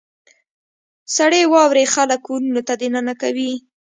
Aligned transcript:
•سړې 1.15 1.41
واورې 1.53 1.85
خلک 1.93 2.19
کورونو 2.27 2.61
ته 2.67 2.73
دننه 2.81 3.13
کوي. 3.21 3.53